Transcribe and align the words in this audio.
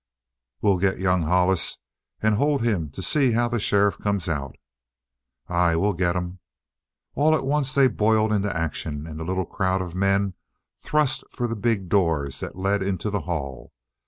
"We'll 0.63 0.79
get 0.79 0.97
young 0.97 1.21
Hollis 1.21 1.77
and 2.21 2.33
hold 2.33 2.63
him 2.63 2.89
to 2.89 3.03
see 3.03 3.33
how 3.33 3.47
the 3.49 3.59
sheriff 3.59 3.99
comes 3.99 4.27
out." 4.27 4.55
"Aye, 5.47 5.75
we'll 5.75 5.93
get 5.93 6.15
him!" 6.15 6.39
All 7.13 7.35
at 7.35 7.45
once 7.45 7.75
they 7.75 7.87
boiled 7.87 8.33
into 8.33 8.51
action 8.51 9.05
and 9.05 9.19
the 9.19 9.23
little 9.23 9.45
crowd 9.45 9.79
of 9.83 9.93
men 9.93 10.33
thrust 10.79 11.23
for 11.29 11.47
the 11.47 11.55
big 11.55 11.87
doors 11.87 12.39
that 12.39 12.55
led 12.55 12.81
into 12.81 13.11
the 13.11 13.21
hall. 13.21 13.73